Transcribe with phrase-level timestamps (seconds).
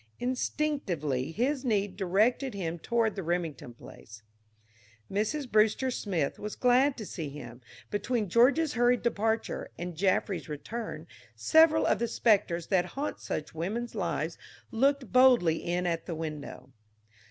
[0.19, 4.23] Instinctively his need directed him toward the Remington place.
[5.11, 5.47] Mrs.
[5.47, 7.61] Brewster Smith was glad to see him.
[7.91, 13.93] Between George's hurried departure and Jaffry's return several of the specters that haunt such women's
[13.93, 14.39] lives
[14.71, 16.71] looked boldly in at the window.